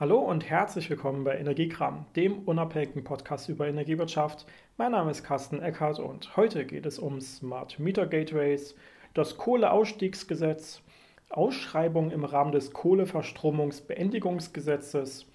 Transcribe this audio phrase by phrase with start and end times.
[0.00, 4.46] Hallo und herzlich willkommen bei Energiekram, dem unabhängigen Podcast über Energiewirtschaft.
[4.76, 8.76] Mein Name ist Carsten Eckhardt und heute geht es um Smart Meter Gateways,
[9.14, 10.82] das Kohleausstiegsgesetz,
[11.30, 15.26] Ausschreibungen im Rahmen des Kohleverstromungsbeendigungsgesetzes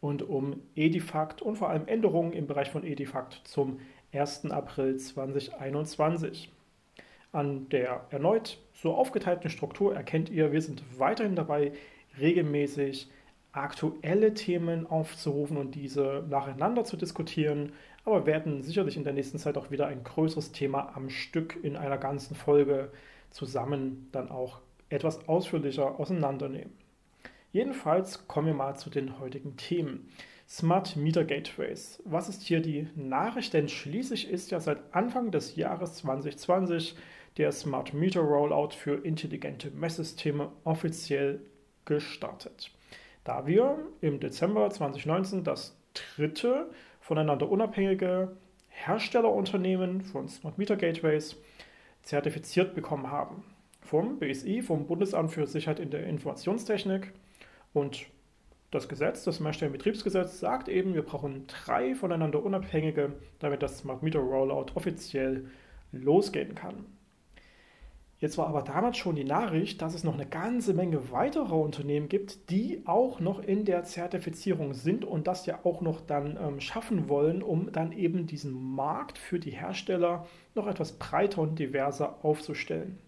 [0.00, 3.78] und um Edifakt und vor allem Änderungen im Bereich von Edifakt zum
[4.12, 4.50] 1.
[4.50, 6.52] April 2021.
[7.30, 11.70] An der erneut so aufgeteilten Struktur erkennt ihr, wir sind weiterhin dabei,
[12.18, 13.08] regelmäßig
[13.52, 17.72] aktuelle Themen aufzurufen und diese nacheinander zu diskutieren,
[18.04, 21.76] aber werden sicherlich in der nächsten Zeit auch wieder ein größeres Thema am Stück in
[21.76, 22.90] einer ganzen Folge
[23.30, 26.72] zusammen dann auch etwas ausführlicher auseinandernehmen.
[27.52, 30.08] Jedenfalls kommen wir mal zu den heutigen Themen.
[30.48, 32.02] Smart Meter Gateways.
[32.06, 33.52] Was ist hier die Nachricht?
[33.52, 36.96] Denn schließlich ist ja seit Anfang des Jahres 2020
[37.36, 41.40] der Smart Meter Rollout für intelligente Messsysteme offiziell
[41.84, 42.70] gestartet
[43.28, 48.34] da wir im Dezember 2019 das dritte voneinander unabhängige
[48.70, 51.36] Herstellerunternehmen von Smart Meter Gateways
[52.02, 53.44] zertifiziert bekommen haben.
[53.82, 57.12] Vom BSI, vom Bundesamt für Sicherheit in der Informationstechnik.
[57.74, 58.06] Und
[58.70, 64.20] das Gesetz, das Mehrstellenbetriebsgesetz, sagt eben, wir brauchen drei voneinander unabhängige, damit das Smart Meter
[64.20, 65.50] Rollout offiziell
[65.92, 66.86] losgehen kann.
[68.20, 72.08] Jetzt war aber damals schon die Nachricht, dass es noch eine ganze Menge weiterer Unternehmen
[72.08, 76.60] gibt, die auch noch in der Zertifizierung sind und das ja auch noch dann ähm,
[76.60, 82.24] schaffen wollen, um dann eben diesen Markt für die Hersteller noch etwas breiter und diverser
[82.24, 82.98] aufzustellen.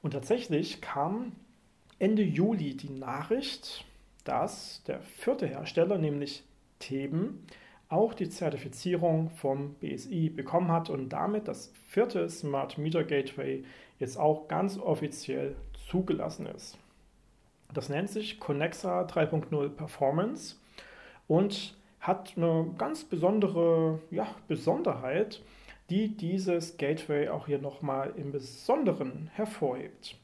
[0.00, 1.32] Und tatsächlich kam
[1.98, 3.84] Ende Juli die Nachricht,
[4.22, 6.44] dass der vierte Hersteller, nämlich
[6.78, 7.46] Theben,
[7.88, 13.64] auch die Zertifizierung vom BSI bekommen hat und damit das vierte Smart Meter Gateway
[14.00, 15.54] jetzt auch ganz offiziell
[15.88, 16.76] zugelassen ist.
[17.72, 20.56] Das nennt sich Connexa 3.0 Performance
[21.28, 25.42] und hat eine ganz besondere ja, Besonderheit,
[25.90, 30.16] die dieses Gateway auch hier nochmal im Besonderen hervorhebt.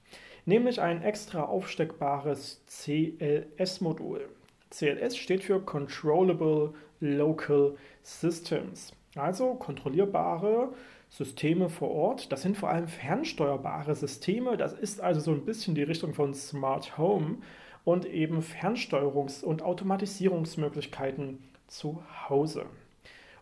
[0.46, 4.28] Nämlich ein extra aufsteckbares CLS-Modul.
[4.70, 10.72] CLS steht für Controllable Local Systems, also kontrollierbare
[11.08, 12.32] Systeme vor Ort.
[12.32, 14.56] Das sind vor allem fernsteuerbare Systeme.
[14.56, 17.38] Das ist also so ein bisschen die Richtung von Smart Home
[17.84, 22.66] und eben Fernsteuerungs- und Automatisierungsmöglichkeiten zu Hause.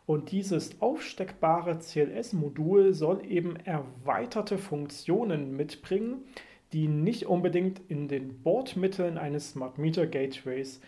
[0.06, 6.24] Und dieses aufsteckbare CLS-Modul soll eben erweiterte Funktionen mitbringen,
[6.74, 10.80] die nicht unbedingt in den Bordmitteln eines Smart Meter Gateways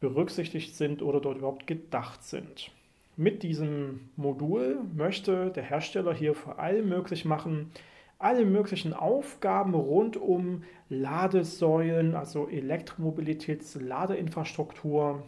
[0.00, 2.70] berücksichtigt sind oder dort überhaupt gedacht sind.
[3.16, 7.70] Mit diesem Modul möchte der Hersteller hier vor allem möglich machen,
[8.18, 15.22] alle möglichen Aufgaben rund um Ladesäulen, also Elektromobilitäts-Ladeinfrastruktur,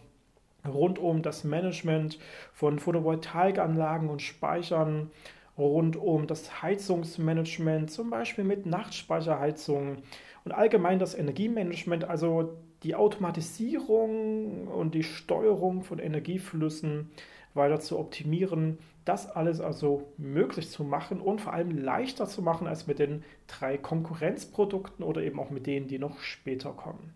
[0.66, 2.18] rund um das Management
[2.52, 5.12] von Photovoltaikanlagen und Speichern,
[5.56, 9.98] rund um das Heizungsmanagement, zum Beispiel mit Nachtspeicherheizungen
[10.44, 17.12] und allgemein das Energiemanagement, also die Automatisierung und die Steuerung von Energieflüssen
[17.56, 22.66] weiter zu optimieren, das alles also möglich zu machen und vor allem leichter zu machen
[22.66, 27.14] als mit den drei Konkurrenzprodukten oder eben auch mit denen, die noch später kommen.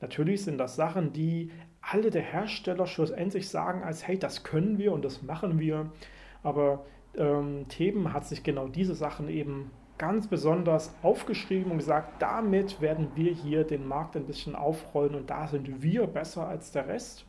[0.00, 4.92] Natürlich sind das Sachen, die alle der Hersteller schlussendlich sagen, als hey, das können wir
[4.92, 5.90] und das machen wir.
[6.42, 6.84] Aber
[7.16, 13.08] ähm, Theben hat sich genau diese Sachen eben ganz besonders aufgeschrieben und gesagt, damit werden
[13.14, 17.24] wir hier den Markt ein bisschen aufrollen und da sind wir besser als der Rest.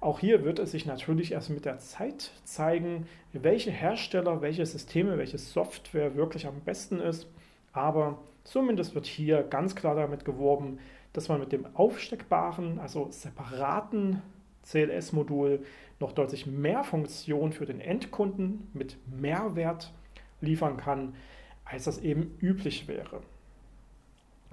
[0.00, 5.18] Auch hier wird es sich natürlich erst mit der Zeit zeigen, welche Hersteller, welche Systeme,
[5.18, 7.26] welche Software wirklich am besten ist.
[7.72, 10.78] Aber zumindest wird hier ganz klar damit geworben,
[11.12, 14.22] dass man mit dem aufsteckbaren, also separaten
[14.62, 15.64] CLS-Modul
[15.98, 19.92] noch deutlich mehr Funktion für den Endkunden mit Mehrwert
[20.40, 21.16] liefern kann,
[21.64, 23.20] als das eben üblich wäre.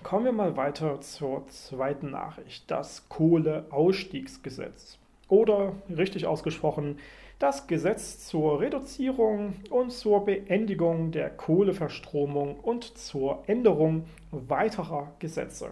[0.02, 6.98] Kommen wir mal weiter zur zweiten Nachricht, das Kohleausstiegsgesetz oder richtig ausgesprochen
[7.40, 15.72] das Gesetz zur Reduzierung und zur Beendigung der Kohleverstromung und zur Änderung weiterer Gesetze.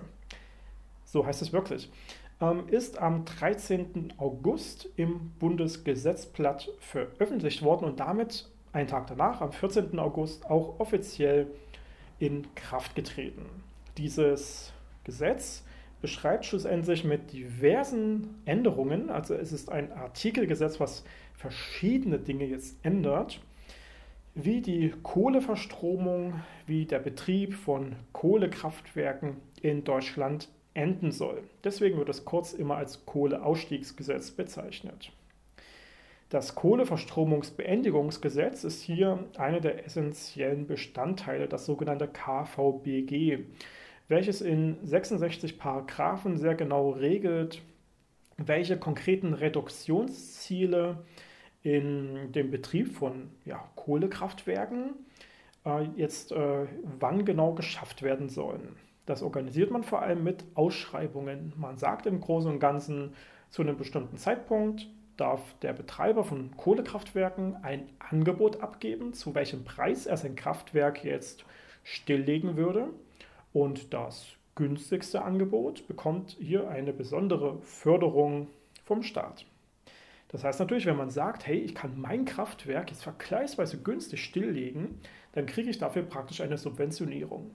[1.05, 1.89] So heißt es wirklich.
[2.41, 4.13] Ähm, ist am 13.
[4.17, 9.99] August im Bundesgesetzblatt veröffentlicht worden und damit einen Tag danach, am 14.
[9.99, 11.47] August, auch offiziell
[12.19, 13.45] in Kraft getreten.
[13.97, 14.73] Dieses
[15.03, 15.63] Gesetz
[16.03, 23.39] beschreibt schlussendlich mit diversen Änderungen, also es ist ein Artikelgesetz, was verschiedene Dinge jetzt ändert,
[24.35, 31.41] wie die Kohleverstromung, wie der Betrieb von Kohlekraftwerken in Deutschland enden soll.
[31.63, 35.13] Deswegen wird es kurz immer als Kohleausstiegsgesetz bezeichnet.
[36.27, 43.45] Das Kohleverstromungsbeendigungsgesetz ist hier einer der essentiellen Bestandteile, das sogenannte KVBG,
[44.07, 47.61] welches in 66 Paragraphen sehr genau regelt,
[48.37, 51.03] welche konkreten Reduktionsziele
[51.61, 54.93] in dem Betrieb von ja, Kohlekraftwerken
[55.65, 56.65] äh, jetzt äh,
[56.99, 58.75] wann genau geschafft werden sollen.
[59.05, 61.53] Das organisiert man vor allem mit Ausschreibungen.
[61.57, 63.13] Man sagt im Großen und Ganzen,
[63.49, 70.07] zu einem bestimmten Zeitpunkt darf der Betreiber von Kohlekraftwerken ein Angebot abgeben, zu welchem Preis
[70.07, 71.45] er sein Kraftwerk jetzt
[71.83, 72.89] stilllegen würde.
[73.53, 78.47] Und das günstigste Angebot bekommt hier eine besondere Förderung
[78.83, 79.45] vom Staat.
[80.29, 84.99] Das heißt natürlich, wenn man sagt, hey, ich kann mein Kraftwerk jetzt vergleichsweise günstig stilllegen,
[85.33, 87.51] dann kriege ich dafür praktisch eine Subventionierung.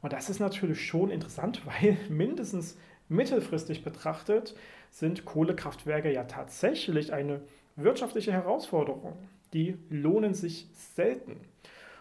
[0.00, 2.78] Und das ist natürlich schon interessant, weil mindestens
[3.08, 4.54] mittelfristig betrachtet
[4.90, 7.42] sind Kohlekraftwerke ja tatsächlich eine
[7.76, 9.16] wirtschaftliche Herausforderung.
[9.52, 11.36] Die lohnen sich selten.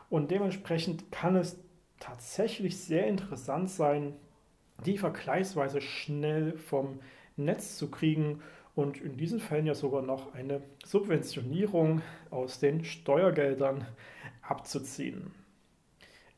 [0.09, 1.57] Und dementsprechend kann es
[2.01, 4.13] tatsächlich sehr interessant sein,
[4.85, 6.99] die vergleichsweise schnell vom
[7.37, 8.41] Netz zu kriegen
[8.75, 13.85] und in diesen Fällen ja sogar noch eine Subventionierung aus den Steuergeldern
[14.41, 15.31] abzuziehen.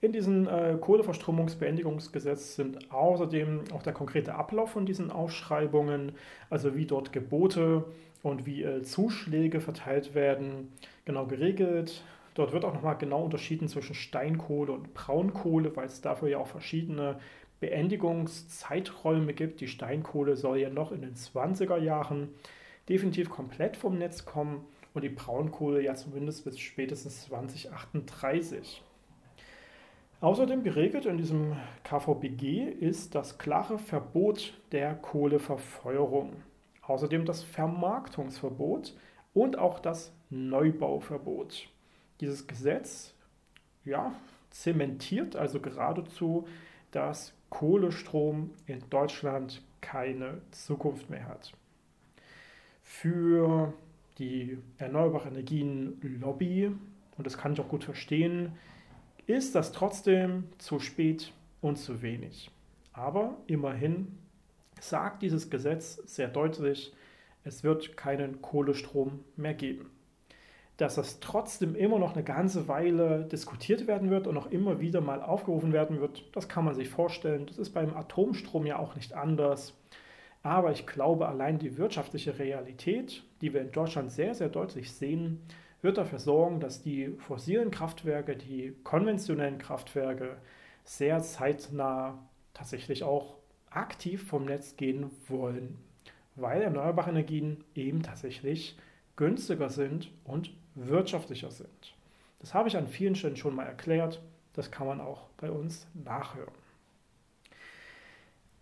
[0.01, 6.11] In diesem äh, Kohleverstromungsbeendigungsgesetz sind außerdem auch der konkrete Ablauf von diesen Ausschreibungen,
[6.49, 7.85] also wie dort Gebote
[8.21, 10.73] und wie äh, Zuschläge verteilt werden,
[11.05, 12.03] genau geregelt.
[12.33, 16.47] Dort wird auch nochmal genau unterschieden zwischen Steinkohle und Braunkohle, weil es dafür ja auch
[16.47, 17.19] verschiedene
[17.59, 19.61] Beendigungszeiträume gibt.
[19.61, 22.29] Die Steinkohle soll ja noch in den 20er Jahren
[22.89, 28.83] definitiv komplett vom Netz kommen und die Braunkohle ja zumindest bis spätestens 2038.
[30.21, 36.33] Außerdem geregelt in diesem KVBG ist das klare Verbot der Kohleverfeuerung.
[36.81, 38.95] Außerdem das Vermarktungsverbot
[39.33, 41.67] und auch das Neubauverbot.
[42.19, 43.13] Dieses Gesetz
[43.85, 44.13] ja,
[44.49, 46.47] zementiert also geradezu,
[46.91, 51.53] dass Kohlestrom in Deutschland keine Zukunft mehr hat.
[52.83, 53.73] Für
[54.17, 56.71] die Erneuerbare Energien Lobby,
[57.17, 58.53] und das kann ich auch gut verstehen,
[59.25, 61.31] ist das trotzdem zu spät
[61.61, 62.51] und zu wenig.
[62.91, 64.17] Aber immerhin
[64.79, 66.93] sagt dieses Gesetz sehr deutlich,
[67.43, 69.89] es wird keinen Kohlestrom mehr geben.
[70.77, 75.01] Dass das trotzdem immer noch eine ganze Weile diskutiert werden wird und auch immer wieder
[75.01, 77.45] mal aufgerufen werden wird, das kann man sich vorstellen.
[77.45, 79.79] Das ist beim Atomstrom ja auch nicht anders.
[80.41, 85.41] Aber ich glaube, allein die wirtschaftliche Realität, die wir in Deutschland sehr, sehr deutlich sehen,
[85.81, 90.37] wird dafür sorgen, dass die fossilen Kraftwerke, die konventionellen Kraftwerke
[90.83, 93.35] sehr zeitnah tatsächlich auch
[93.69, 95.77] aktiv vom Netz gehen wollen,
[96.35, 98.77] weil erneuerbare Energien eben tatsächlich
[99.15, 101.95] günstiger sind und wirtschaftlicher sind.
[102.39, 104.21] Das habe ich an vielen Stellen schon mal erklärt,
[104.53, 106.53] das kann man auch bei uns nachhören.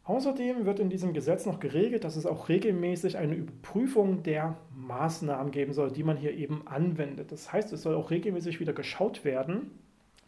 [0.03, 5.51] Außerdem wird in diesem Gesetz noch geregelt, dass es auch regelmäßig eine Überprüfung der Maßnahmen
[5.51, 7.31] geben soll, die man hier eben anwendet.
[7.31, 9.71] Das heißt, es soll auch regelmäßig wieder geschaut werden,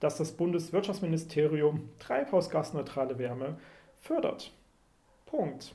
[0.00, 3.58] dass das Bundeswirtschaftsministerium treibhausgasneutrale Wärme
[3.98, 4.52] fördert.
[5.26, 5.74] Punkt.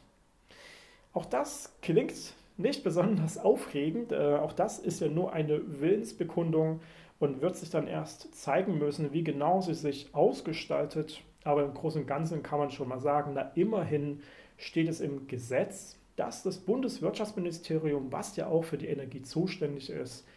[1.13, 2.13] Auch das klingt
[2.57, 4.11] nicht besonders aufregend.
[4.11, 6.81] Äh, auch das ist ja nur eine Willensbekundung
[7.19, 11.21] und wird sich dann erst zeigen müssen, wie genau sie sich ausgestaltet.
[11.43, 14.21] Aber im Großen und Ganzen kann man schon mal sagen, na immerhin
[14.57, 20.27] steht es im Gesetz, dass das Bundeswirtschaftsministerium, was ja auch für die Energie zuständig ist,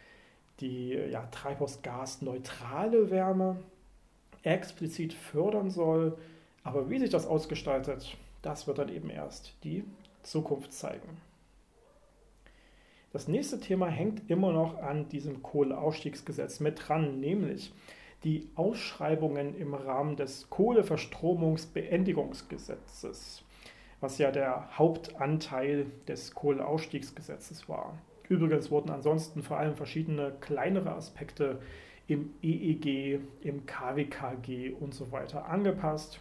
[0.59, 3.57] die ja, treibhausgasneutrale Wärme
[4.43, 6.17] explizit fördern soll.
[6.63, 9.83] Aber wie sich das ausgestaltet, das wird dann eben erst die
[10.25, 11.21] Zukunft zeigen.
[13.13, 17.71] Das nächste Thema hängt immer noch an diesem Kohleausstiegsgesetz mit dran, nämlich
[18.25, 23.45] die Ausschreibungen im Rahmen des Kohleverstromungsbeendigungsgesetzes,
[24.01, 27.97] was ja der Hauptanteil des Kohleausstiegsgesetzes war.
[28.27, 31.61] Übrigens wurden ansonsten vor allem verschiedene kleinere Aspekte
[32.07, 36.19] im EEG, im KWKG und so weiter angepasst.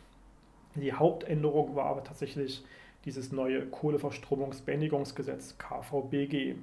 [0.76, 2.62] Die Hauptänderung war aber tatsächlich
[3.04, 6.56] dieses neue Kohleverstromungsbeendigungsgesetz KVBG.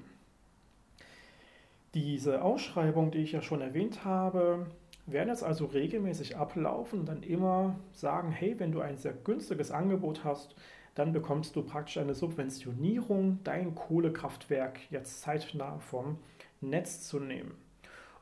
[1.94, 4.66] Diese Ausschreibungen, die ich ja schon erwähnt habe,
[5.06, 10.24] werden jetzt also regelmäßig ablaufen dann immer sagen, hey, wenn du ein sehr günstiges Angebot
[10.24, 10.56] hast,
[10.96, 16.18] dann bekommst du praktisch eine Subventionierung, dein Kohlekraftwerk jetzt zeitnah vom
[16.60, 17.56] Netz zu nehmen.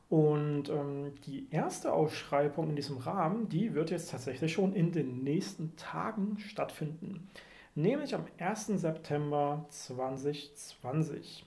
[0.10, 5.24] Und ähm, die erste Ausschreibung in diesem Rahmen, die wird jetzt tatsächlich schon in den
[5.24, 7.30] nächsten Tagen stattfinden,
[7.80, 8.68] nämlich am 1.
[8.68, 11.46] September 2020.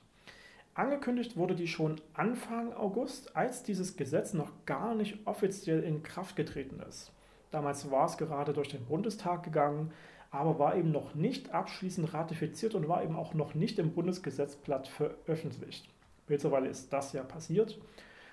[0.74, 6.34] Angekündigt wurde die schon Anfang August, als dieses Gesetz noch gar nicht offiziell in Kraft
[6.34, 7.12] getreten ist.
[7.50, 9.92] Damals war es gerade durch den Bundestag gegangen,
[10.30, 14.88] aber war eben noch nicht abschließend ratifiziert und war eben auch noch nicht im Bundesgesetzblatt
[14.88, 15.86] veröffentlicht.
[16.28, 17.78] Mittlerweile ist das ja passiert.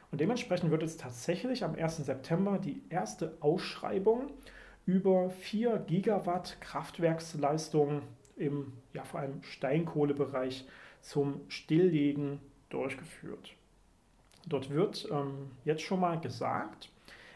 [0.10, 1.98] Und dementsprechend wird jetzt tatsächlich am 1.
[1.98, 4.30] September die erste Ausschreibung
[4.90, 8.02] über 4 Gigawatt Kraftwerksleistung
[8.36, 10.66] im ja, vor allem Steinkohlebereich
[11.02, 13.54] zum Stilllegen durchgeführt.
[14.48, 16.90] Dort wird ähm, jetzt schon mal gesagt,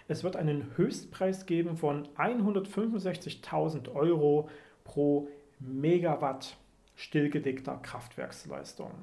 [0.08, 4.50] es wird einen Höchstpreis geben von 165.000 Euro
[4.84, 5.28] pro
[5.60, 6.58] Megawatt
[6.96, 8.94] stillgelegter Kraftwerksleistung.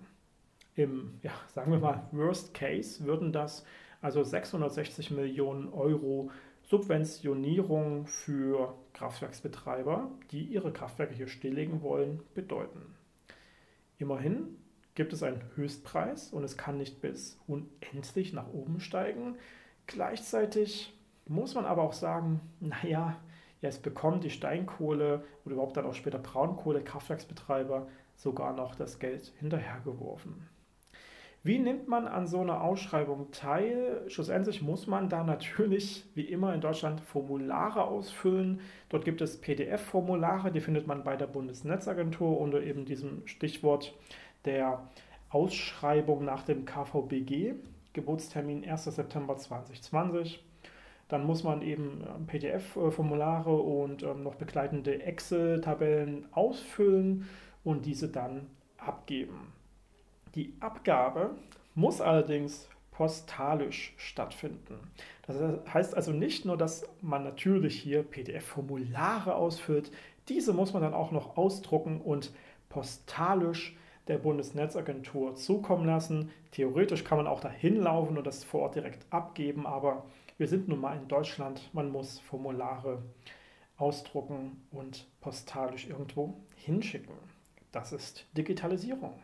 [0.75, 3.64] Im, ja, sagen wir mal, Worst Case würden das
[4.02, 6.33] also 660 Millionen Euro
[6.71, 12.95] Subventionierung für Kraftwerksbetreiber, die ihre Kraftwerke hier stilllegen wollen, bedeuten.
[13.99, 14.57] Immerhin
[14.95, 19.35] gibt es einen Höchstpreis und es kann nicht bis unendlich nach oben steigen.
[19.89, 20.97] Gleichzeitig
[21.27, 23.21] muss man aber auch sagen, naja,
[23.61, 30.47] jetzt bekommen die Steinkohle oder überhaupt dann auch später Braunkohle-Kraftwerksbetreiber sogar noch das Geld hinterhergeworfen.
[31.43, 34.03] Wie nimmt man an so einer Ausschreibung teil?
[34.09, 38.61] Schlussendlich muss man da natürlich, wie immer in Deutschland, Formulare ausfüllen.
[38.91, 43.95] Dort gibt es PDF-Formulare, die findet man bei der Bundesnetzagentur unter eben diesem Stichwort
[44.45, 44.87] der
[45.31, 47.55] Ausschreibung nach dem KVBG,
[47.95, 48.85] Geburtstermin 1.
[48.85, 50.45] September 2020.
[51.09, 57.27] Dann muss man eben ähm, PDF-Formulare und ähm, noch begleitende Excel-Tabellen ausfüllen
[57.65, 59.55] und diese dann abgeben.
[60.35, 61.37] Die Abgabe
[61.75, 64.79] muss allerdings postalisch stattfinden.
[65.27, 65.37] Das
[65.73, 69.91] heißt also nicht nur, dass man natürlich hier PDF-Formulare ausfüllt,
[70.29, 72.33] diese muss man dann auch noch ausdrucken und
[72.69, 76.31] postalisch der Bundesnetzagentur zukommen lassen.
[76.53, 80.05] Theoretisch kann man auch dahin laufen und das vor Ort direkt abgeben, aber
[80.37, 83.03] wir sind nun mal in Deutschland, man muss Formulare
[83.77, 87.15] ausdrucken und postalisch irgendwo hinschicken.
[87.73, 89.15] Das ist Digitalisierung.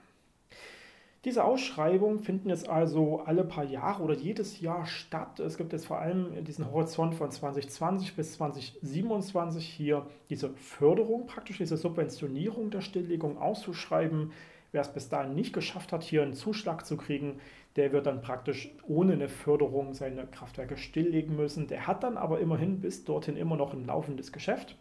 [1.26, 5.40] Diese Ausschreibungen finden jetzt also alle paar Jahre oder jedes Jahr statt.
[5.40, 11.58] Es gibt jetzt vor allem diesen Horizont von 2020 bis 2027 hier diese Förderung, praktisch
[11.58, 14.30] diese Subventionierung der Stilllegung auszuschreiben.
[14.70, 17.40] Wer es bis dahin nicht geschafft hat, hier einen Zuschlag zu kriegen,
[17.74, 21.66] der wird dann praktisch ohne eine Förderung seine Kraftwerke stilllegen müssen.
[21.66, 24.76] Der hat dann aber immerhin bis dorthin immer noch ein laufendes Geschäft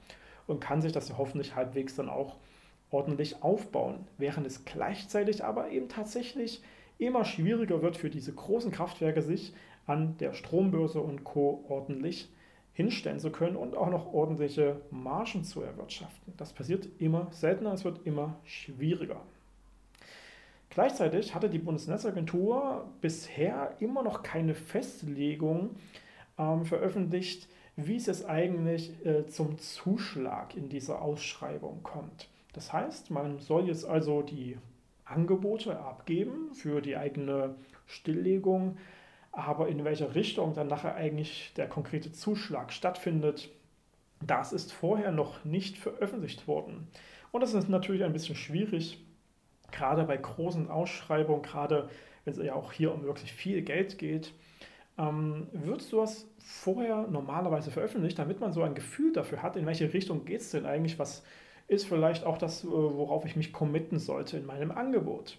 [0.46, 2.36] und kann sich das hoffentlich halbwegs dann auch
[2.92, 6.62] ordentlich aufbauen, während es gleichzeitig aber eben tatsächlich
[6.98, 9.54] immer schwieriger wird für diese großen Kraftwerke, sich
[9.86, 11.64] an der Strombörse und Co.
[11.68, 12.30] ordentlich
[12.74, 16.34] hinstellen zu können und auch noch ordentliche Margen zu erwirtschaften.
[16.38, 19.22] Das passiert immer seltener, es wird immer schwieriger.
[20.70, 25.78] Gleichzeitig hatte die Bundesnetzagentur bisher immer noch keine Festlegung
[26.38, 32.28] ähm, veröffentlicht, wie es jetzt eigentlich äh, zum Zuschlag in dieser Ausschreibung kommt.
[32.56, 34.58] Das heißt, man soll jetzt also die
[35.04, 38.78] Angebote abgeben für die eigene Stilllegung,
[39.34, 43.50] aber in welcher Richtung dann nachher eigentlich der konkrete Zuschlag stattfindet,
[44.26, 46.88] das ist vorher noch nicht veröffentlicht worden.
[47.34, 49.06] Und das ist natürlich ein bisschen schwierig,
[49.72, 51.90] gerade bei großen Ausschreibungen, gerade
[52.24, 54.34] wenn es ja auch hier um wirklich viel Geld geht,
[54.98, 59.94] ähm, wird sowas vorher normalerweise veröffentlicht, damit man so ein Gefühl dafür hat, in welche
[59.94, 61.22] Richtung geht es denn eigentlich, was
[61.68, 65.38] ist vielleicht auch das, äh, worauf ich mich committen sollte in meinem Angebot.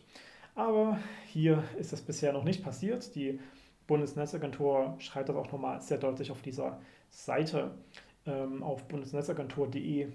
[0.54, 3.14] Aber hier ist das bisher noch nicht passiert.
[3.14, 3.38] Die
[3.86, 6.80] Bundesnetzagentur schreibt das auch nochmal sehr deutlich auf dieser
[7.10, 7.72] Seite
[8.26, 10.08] ähm, auf bundesnetzagentur.de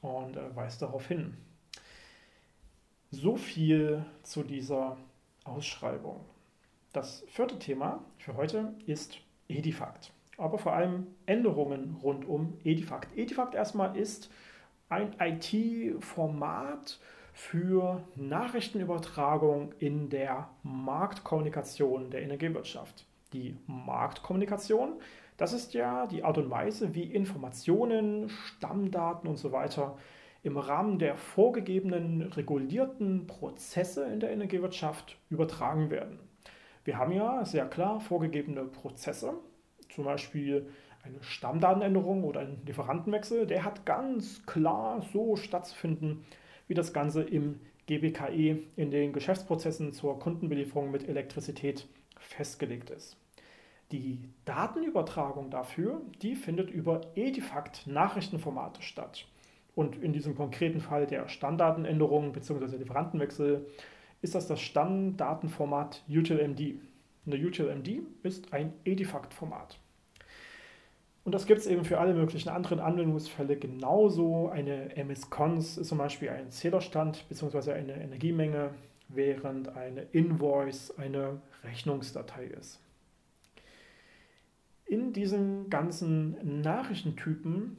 [0.00, 1.36] und äh, weist darauf hin.
[3.10, 4.96] So viel zu dieser
[5.44, 6.24] Ausschreibung.
[6.92, 13.16] Das vierte Thema für heute ist Edifact, aber vor allem Änderungen rund um Edifact.
[13.16, 14.30] Edifact erstmal ist
[14.90, 16.98] ein IT-Format
[17.32, 23.06] für Nachrichtenübertragung in der Marktkommunikation der Energiewirtschaft.
[23.32, 25.00] Die Marktkommunikation,
[25.36, 29.96] das ist ja die Art und Weise, wie Informationen, Stammdaten und so weiter
[30.42, 36.18] im Rahmen der vorgegebenen regulierten Prozesse in der Energiewirtschaft übertragen werden.
[36.84, 39.34] Wir haben ja sehr klar vorgegebene Prozesse,
[39.94, 40.68] zum Beispiel
[41.02, 46.24] eine Stammdatenänderung oder ein Lieferantenwechsel, der hat ganz klar so stattzufinden,
[46.68, 51.88] wie das Ganze im GBKE in den Geschäftsprozessen zur Kundenbelieferung mit Elektrizität
[52.18, 53.16] festgelegt ist.
[53.90, 59.26] Die Datenübertragung dafür, die findet über Edifact Nachrichtenformate statt.
[59.74, 62.76] Und in diesem konkreten Fall der Stammdatenänderung bzw.
[62.76, 63.66] Lieferantenwechsel
[64.22, 66.76] ist das das Stammdatenformat UTLMD.
[67.26, 69.78] Eine UTLMD ist ein Edifact-Format.
[71.30, 74.48] Und das gibt es eben für alle möglichen anderen Anwendungsfälle genauso.
[74.48, 77.70] Eine MS-Cons ist zum Beispiel ein Zählerstand bzw.
[77.70, 78.74] eine Energiemenge,
[79.06, 82.80] während eine Invoice eine Rechnungsdatei ist.
[84.86, 87.76] In diesen ganzen Nachrichtentypen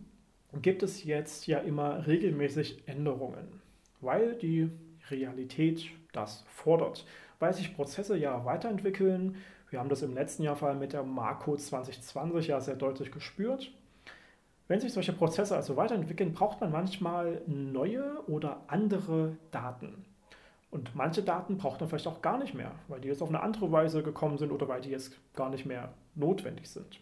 [0.62, 3.60] gibt es jetzt ja immer regelmäßig Änderungen,
[4.00, 4.70] weil die
[5.10, 7.06] Realität das fordert,
[7.40, 9.36] weil sich Prozesse ja weiterentwickeln,
[9.72, 13.12] wir haben das im letzten Jahr vor allem mit der Marco 2020 ja sehr deutlich
[13.12, 13.72] gespürt.
[14.68, 20.06] Wenn sich solche Prozesse also weiterentwickeln, braucht man manchmal neue oder andere Daten.
[20.72, 23.42] Und manche Daten braucht man vielleicht auch gar nicht mehr, weil die jetzt auf eine
[23.42, 27.00] andere Weise gekommen sind oder weil die jetzt gar nicht mehr notwendig sind.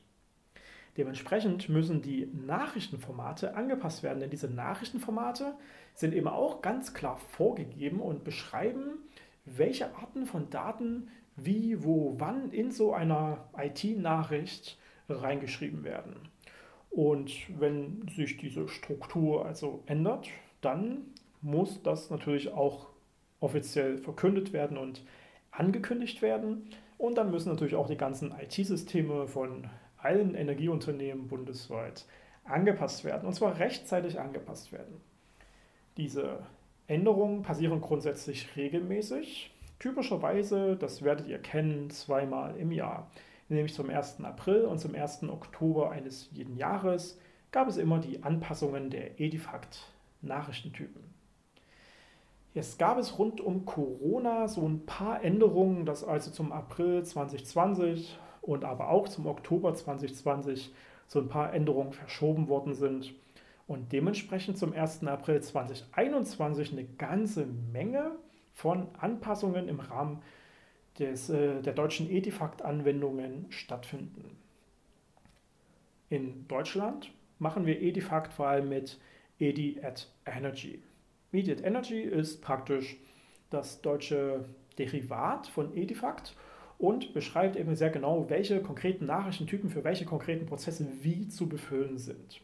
[0.98, 5.54] Dementsprechend müssen die Nachrichtenformate angepasst werden, denn diese Nachrichtenformate
[5.94, 8.98] sind eben auch ganz klar vorgegeben und beschreiben,
[9.46, 11.10] welche Arten von Daten
[11.46, 16.16] wie, wo, wann in so einer IT-Nachricht reingeschrieben werden.
[16.90, 20.28] Und wenn sich diese Struktur also ändert,
[20.62, 21.02] dann
[21.42, 22.88] muss das natürlich auch
[23.40, 25.04] offiziell verkündet werden und
[25.52, 26.70] angekündigt werden.
[26.98, 32.06] Und dann müssen natürlich auch die ganzen IT-Systeme von allen Energieunternehmen bundesweit
[32.44, 33.28] angepasst werden.
[33.28, 35.00] Und zwar rechtzeitig angepasst werden.
[35.98, 36.40] Diese
[36.88, 39.52] Änderungen passieren grundsätzlich regelmäßig.
[39.80, 43.10] Typischerweise, das werdet ihr kennen, zweimal im Jahr.
[43.48, 44.22] Nämlich zum 1.
[44.24, 45.24] April und zum 1.
[45.24, 47.20] Oktober eines jeden Jahres
[47.52, 51.04] gab es immer die Anpassungen der Edifact-Nachrichtentypen.
[52.54, 58.20] Jetzt gab es rund um Corona so ein paar Änderungen, dass also zum April 2020
[58.42, 60.74] und aber auch zum Oktober 2020
[61.08, 63.14] so ein paar Änderungen verschoben worden sind
[63.66, 65.06] und dementsprechend zum 1.
[65.06, 68.12] April 2021 eine ganze Menge
[68.54, 70.22] von Anpassungen im Rahmen
[70.98, 74.38] des, äh, der deutschen Edifact-Anwendungen stattfinden.
[76.10, 79.00] In Deutschland machen wir Edifact vor allem mit
[79.40, 80.82] Edi at Energy.
[81.32, 82.98] Edi at Energy ist praktisch
[83.50, 84.46] das deutsche
[84.78, 86.36] Derivat von Edifact
[86.78, 91.98] und beschreibt eben sehr genau, welche konkreten Nachrichtentypen für welche konkreten Prozesse wie zu befüllen
[91.98, 92.42] sind.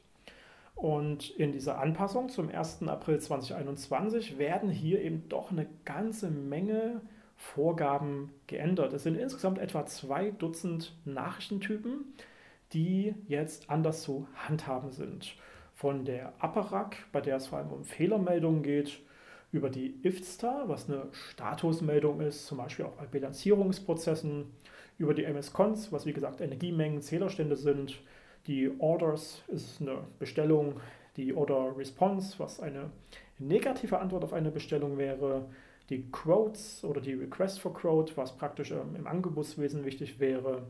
[0.76, 2.84] Und in dieser Anpassung zum 1.
[2.88, 7.02] April 2021 werden hier eben doch eine ganze Menge
[7.38, 8.94] Vorgaben geändert.
[8.94, 12.14] Es sind insgesamt etwa zwei Dutzend Nachrichtentypen,
[12.74, 15.36] die jetzt anders zu handhaben sind.
[15.74, 19.00] Von der Apparak, bei der es vor allem um Fehlermeldungen geht,
[19.52, 24.52] über die IFSTA, was eine Statusmeldung ist, zum Beispiel auch bei Bilanzierungsprozessen,
[24.98, 28.02] über die MS-Cons, was wie gesagt Energiemengen, Zählerstände sind,
[28.47, 30.79] Die Orders ist eine Bestellung,
[31.17, 32.91] die Order Response, was eine
[33.39, 35.47] negative Antwort auf eine Bestellung wäre.
[35.89, 40.63] Die Quotes oder die Request for Quote, was praktisch ähm, im Angebotswesen wichtig wäre.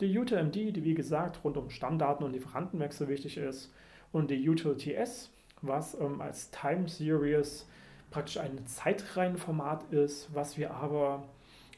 [0.00, 3.72] Die UTMD, die wie gesagt rund um Stammdaten und Lieferantenwechsel wichtig ist.
[4.12, 5.30] Und die UTLTS,
[5.62, 7.66] was ähm, als Time Series
[8.10, 11.24] praktisch ein Zeitreihenformat ist, was wir aber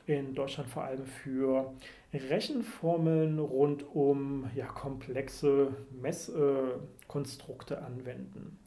[0.06, 1.72] in Deutschland vor allem für
[2.16, 8.58] Rechenformeln rund um ja, komplexe Messkonstrukte anwenden.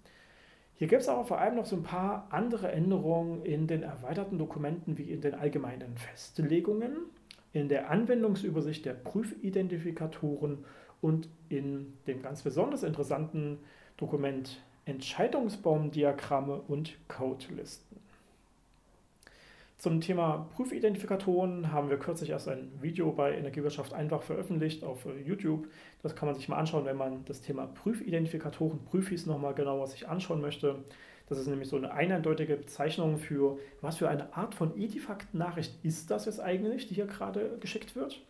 [0.76, 4.38] Hier gibt es aber vor allem noch so ein paar andere Änderungen in den erweiterten
[4.38, 6.98] Dokumenten wie in den allgemeinen Festlegungen,
[7.52, 10.64] in der Anwendungsübersicht der Prüfidentifikatoren
[11.02, 13.60] und in dem ganz besonders interessanten
[13.98, 18.00] Dokument Entscheidungsbaumdiagramme und Codelisten.
[19.80, 25.22] Zum Thema Prüfidentifikatoren haben wir kürzlich erst ein Video bei Energiewirtschaft einfach veröffentlicht auf äh,
[25.26, 25.70] YouTube.
[26.04, 30.10] Das kann man sich mal anschauen, wenn man das Thema Prüfidentifikatoren, Prüfis nochmal genauer sich
[30.10, 30.84] anschauen möchte.
[31.30, 36.12] Das ist nämlich so eine eindeutige Bezeichnung für, was für eine Art von Edifact-Nachricht ist
[36.12, 38.22] das jetzt eigentlich, die hier gerade geschickt wird.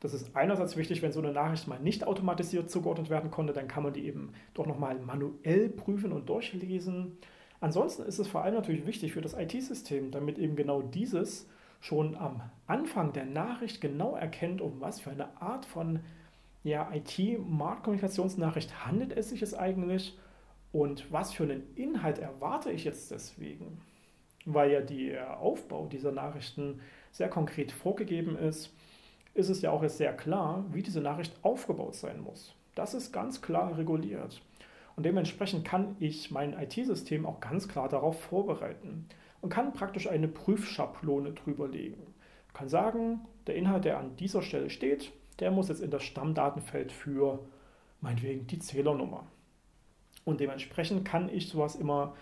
[0.00, 3.68] Das ist einerseits wichtig, wenn so eine Nachricht mal nicht automatisiert zugeordnet werden konnte, dann
[3.68, 7.18] kann man die eben doch nochmal manuell prüfen und durchlesen.
[7.64, 11.48] Ansonsten ist es vor allem natürlich wichtig für das IT-System, damit eben genau dieses
[11.80, 16.00] schon am Anfang der Nachricht genau erkennt, um was für eine Art von
[16.62, 20.14] ja, IT-Marktkommunikationsnachricht handelt es sich es eigentlich
[20.72, 23.80] und was für einen Inhalt erwarte ich jetzt deswegen.
[24.44, 28.74] Weil ja der Aufbau dieser Nachrichten sehr konkret vorgegeben ist,
[29.32, 32.54] ist es ja auch jetzt sehr klar, wie diese Nachricht aufgebaut sein muss.
[32.74, 34.42] Das ist ganz klar reguliert.
[34.96, 39.08] Und dementsprechend kann ich mein IT-System auch ganz klar darauf vorbereiten
[39.40, 42.02] und kann praktisch eine Prüfschablone drüberlegen.
[42.48, 46.04] Ich kann sagen, der Inhalt, der an dieser Stelle steht, der muss jetzt in das
[46.04, 47.40] Stammdatenfeld für
[48.00, 49.26] meinetwegen die Zählernummer.
[50.24, 52.14] Und dementsprechend kann ich sowas immer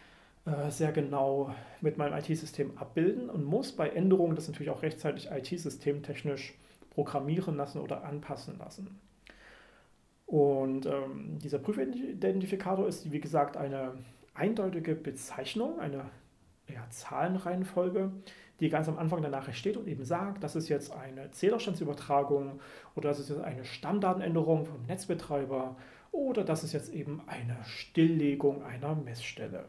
[0.45, 5.31] äh, sehr genau mit meinem IT-System abbilden und muss bei Änderungen das natürlich auch rechtzeitig
[5.31, 6.55] IT-systemtechnisch
[6.91, 8.99] programmieren lassen oder anpassen lassen.
[10.33, 13.93] Und ähm, dieser Prüfidentifikator ist, wie gesagt, eine
[14.33, 16.07] eindeutige Bezeichnung, eine
[16.73, 18.11] ja, Zahlenreihenfolge,
[18.59, 22.61] die ganz am Anfang der Nachricht steht und eben sagt, das ist jetzt eine Zählerstandsübertragung
[22.95, 25.77] oder das ist jetzt eine Stammdatenänderung vom Netzbetreiber
[26.13, 29.67] oder das ist jetzt eben eine Stilllegung einer Messstelle.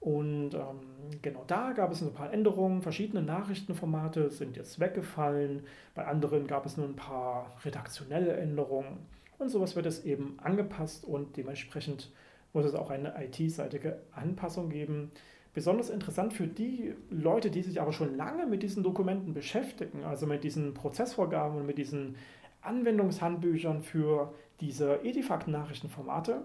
[0.00, 2.82] Und ähm, genau da gab es ein paar Änderungen.
[2.82, 5.62] Verschiedene Nachrichtenformate sind jetzt weggefallen.
[5.94, 8.98] Bei anderen gab es nur ein paar redaktionelle Änderungen.
[9.38, 12.10] Und sowas wird es eben angepasst und dementsprechend
[12.52, 15.10] muss es auch eine IT-seitige Anpassung geben.
[15.52, 20.26] Besonders interessant für die Leute, die sich aber schon lange mit diesen Dokumenten beschäftigen, also
[20.26, 22.16] mit diesen Prozessvorgaben und mit diesen
[22.62, 26.42] Anwendungshandbüchern für diese Edifact-Nachrichtenformate,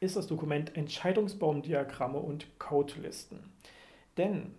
[0.00, 3.40] ist das Dokument Entscheidungsbaumdiagramme und Codelisten.
[4.16, 4.54] Denn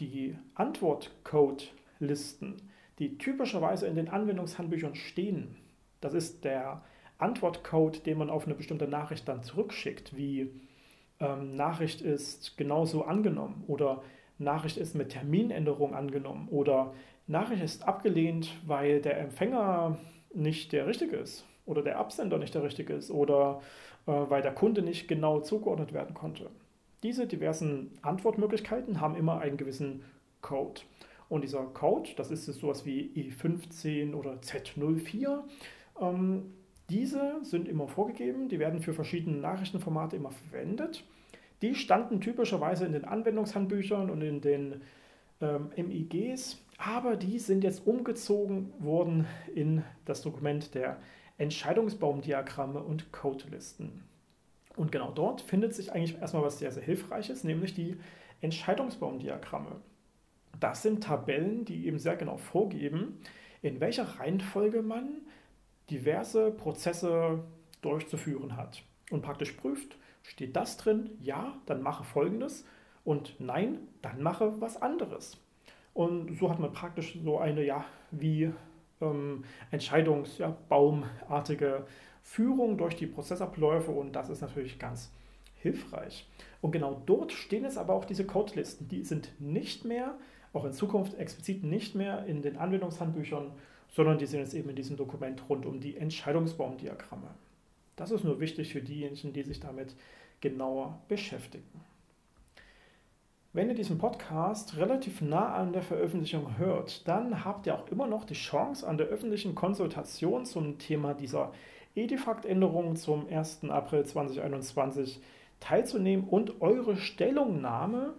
[0.00, 2.56] die Antwort-Code-Listen,
[2.98, 5.56] die typischerweise in den Anwendungshandbüchern stehen,
[6.00, 6.82] das ist der
[7.24, 10.50] Antwortcode, den man auf eine bestimmte Nachricht dann zurückschickt, wie
[11.20, 14.02] ähm, Nachricht ist genauso angenommen oder
[14.38, 16.92] Nachricht ist mit Terminänderung angenommen oder
[17.26, 19.98] Nachricht ist abgelehnt, weil der Empfänger
[20.34, 23.62] nicht der richtige ist oder der Absender nicht der richtige ist oder
[24.06, 26.50] äh, weil der Kunde nicht genau zugeordnet werden konnte.
[27.02, 30.04] Diese diversen Antwortmöglichkeiten haben immer einen gewissen
[30.42, 30.82] Code.
[31.28, 35.40] Und dieser Code, das ist sowas wie E15 oder Z04,
[36.00, 36.52] ähm,
[36.90, 41.04] diese sind immer vorgegeben, die werden für verschiedene Nachrichtenformate immer verwendet.
[41.62, 44.82] Die standen typischerweise in den Anwendungshandbüchern und in den
[45.40, 50.98] ähm, MIGs, aber die sind jetzt umgezogen worden in das Dokument der
[51.38, 54.04] Entscheidungsbaumdiagramme und Codelisten.
[54.76, 57.96] Und genau dort findet sich eigentlich erstmal was sehr, sehr Hilfreiches, nämlich die
[58.40, 59.80] Entscheidungsbaumdiagramme.
[60.60, 63.20] Das sind Tabellen, die eben sehr genau vorgeben,
[63.62, 65.22] in welcher Reihenfolge man
[65.90, 67.44] diverse Prozesse
[67.82, 72.66] durchzuführen hat und praktisch prüft, steht das drin, ja, dann mache folgendes
[73.04, 75.38] und nein, dann mache was anderes.
[75.92, 78.52] Und so hat man praktisch so eine, ja, wie
[79.00, 81.84] ähm, Entscheidungsbaumartige ja,
[82.22, 85.12] Führung durch die Prozessabläufe und das ist natürlich ganz
[85.56, 86.28] hilfreich.
[86.60, 88.88] Und genau dort stehen jetzt aber auch diese Codelisten.
[88.88, 90.14] Die sind nicht mehr,
[90.52, 93.52] auch in Zukunft explizit nicht mehr in den Anwendungshandbüchern
[93.94, 97.28] sondern die sind jetzt eben in diesem Dokument rund um die Entscheidungsbaumdiagramme.
[97.94, 99.94] Das ist nur wichtig für diejenigen, die sich damit
[100.40, 101.80] genauer beschäftigen.
[103.52, 108.08] Wenn ihr diesen Podcast relativ nah an der Veröffentlichung hört, dann habt ihr auch immer
[108.08, 111.52] noch die Chance an der öffentlichen Konsultation zum Thema dieser
[111.94, 113.70] Edifact-Änderungen zum 1.
[113.70, 115.20] April 2021
[115.60, 118.14] teilzunehmen und eure Stellungnahme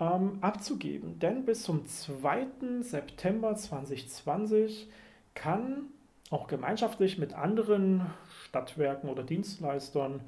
[0.00, 1.18] ähm, abzugeben.
[1.18, 2.46] Denn bis zum 2.
[2.80, 4.88] September 2020
[5.34, 5.86] kann
[6.30, 8.06] auch gemeinschaftlich mit anderen
[8.46, 10.20] Stadtwerken oder Dienstleistern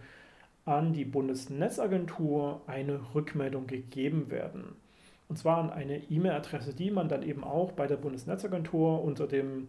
[0.64, 4.76] an die Bundesnetzagentur eine Rückmeldung gegeben werden.
[5.28, 9.68] Und zwar an eine E-Mail-Adresse, die man dann eben auch bei der Bundesnetzagentur unter dem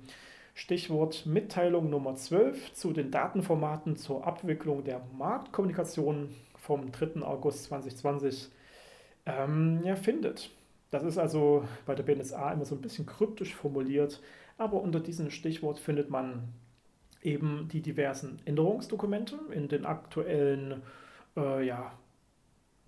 [0.53, 7.21] Stichwort Mitteilung Nummer 12 zu den Datenformaten zur Abwicklung der Marktkommunikation vom 3.
[7.23, 8.49] August 2020
[9.25, 10.49] ähm, ja, findet.
[10.91, 14.21] Das ist also bei der BNSA immer so ein bisschen kryptisch formuliert,
[14.57, 16.53] aber unter diesem Stichwort findet man
[17.21, 20.83] eben die diversen Änderungsdokumente in den aktuellen,
[21.35, 21.91] äh, ja,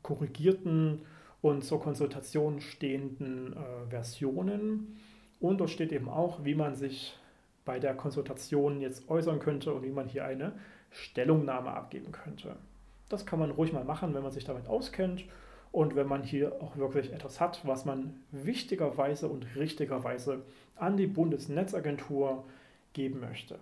[0.04, 1.02] korrigierten
[1.42, 4.98] und zur Konsultation stehenden äh, Versionen.
[5.40, 7.18] Und dort steht eben auch, wie man sich
[7.66, 10.54] bei der Konsultation jetzt äußern könnte und wie man hier eine
[10.92, 12.56] Stellungnahme abgeben könnte.
[13.10, 15.26] Das kann man ruhig mal machen, wenn man sich damit auskennt
[15.78, 20.42] und wenn man hier auch wirklich etwas hat, was man wichtigerweise und richtigerweise
[20.76, 22.46] an die Bundesnetzagentur
[22.94, 23.60] geben möchte.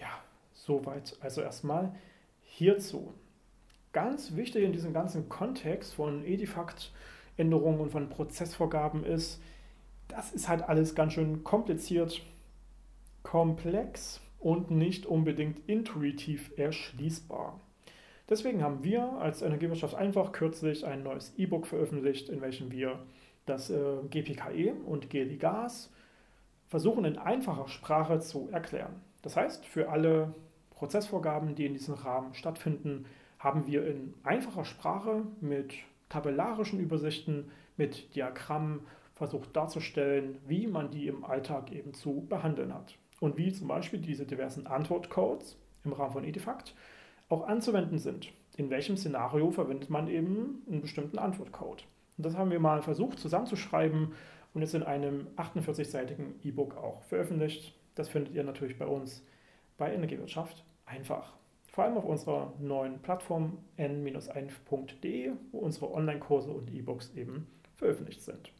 [0.00, 0.08] Ja,
[0.52, 1.94] soweit also erstmal
[2.42, 3.14] hierzu.
[3.92, 9.40] Ganz wichtig in diesem ganzen Kontext von Edifact-Änderungen und von Prozessvorgaben ist,
[10.08, 12.20] das ist halt alles ganz schön kompliziert,
[13.22, 17.60] komplex und nicht unbedingt intuitiv erschließbar.
[18.30, 23.00] Deswegen haben wir als Energiewirtschaft einfach kürzlich ein neues E-Book veröffentlicht, in welchem wir
[23.44, 25.92] das äh, GPKE und GLI Gas
[26.68, 29.00] versuchen in einfacher Sprache zu erklären.
[29.22, 30.32] Das heißt, für alle
[30.70, 33.06] Prozessvorgaben, die in diesem Rahmen stattfinden,
[33.40, 35.74] haben wir in einfacher Sprache mit
[36.08, 42.96] tabellarischen Übersichten, mit Diagrammen versucht darzustellen, wie man die im Alltag eben zu behandeln hat.
[43.18, 46.74] Und wie zum Beispiel diese diversen Antwortcodes im Rahmen von Edifact
[47.30, 48.32] auch anzuwenden sind.
[48.56, 51.86] In welchem Szenario verwendet man eben einen bestimmten Antwortcode.
[52.18, 54.12] Und das haben wir mal versucht zusammenzuschreiben
[54.52, 57.74] und jetzt in einem 48-seitigen E-Book auch veröffentlicht.
[57.94, 59.24] Das findet ihr natürlich bei uns
[59.78, 61.32] bei Energiewirtschaft einfach.
[61.72, 68.52] Vor allem auf unserer neuen Plattform n-1.de, wo unsere Online-Kurse und E-Books eben veröffentlicht sind.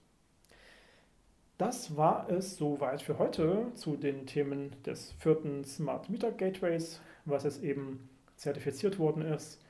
[1.59, 7.45] Das war es soweit für heute zu den Themen des vierten Smart Meter Gateways, was
[7.45, 8.09] es eben
[8.41, 9.63] zertifiziert worden ist,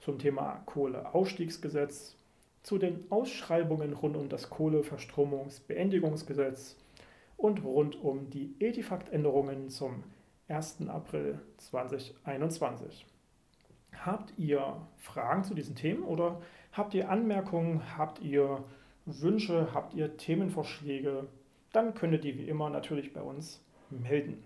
[0.00, 2.16] zum Thema Kohleausstiegsgesetz,
[2.62, 6.78] zu den Ausschreibungen rund um das Kohleverstromungsbeendigungsgesetz
[7.36, 10.04] und rund um die Edifact-Änderungen zum
[10.48, 10.88] 1.
[10.88, 13.04] April 2021.
[13.92, 16.40] Habt ihr Fragen zu diesen Themen oder
[16.72, 18.64] habt ihr Anmerkungen, habt ihr
[19.04, 21.28] Wünsche, habt ihr Themenvorschläge,
[21.72, 24.42] dann könnt ihr die wie immer natürlich bei uns melden.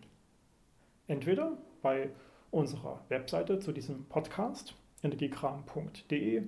[1.07, 2.11] Entweder bei
[2.51, 6.43] unserer Webseite zu diesem Podcast, energiekram.de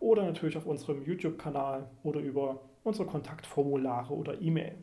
[0.00, 4.76] oder natürlich auf unserem YouTube-Kanal oder über unsere Kontaktformulare oder E-Mail.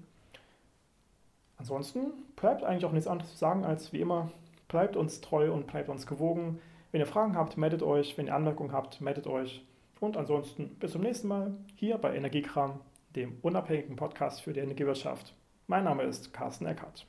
[1.57, 4.31] Ansonsten bleibt eigentlich auch nichts anderes zu sagen als wie immer,
[4.67, 6.59] bleibt uns treu und bleibt uns gewogen.
[6.91, 8.17] Wenn ihr Fragen habt, meldet euch.
[8.17, 9.63] Wenn ihr Anmerkungen habt, meldet euch.
[9.99, 12.79] Und ansonsten bis zum nächsten Mal hier bei Energiekram,
[13.15, 15.35] dem unabhängigen Podcast für die Energiewirtschaft.
[15.67, 17.05] Mein Name ist Carsten Eckert.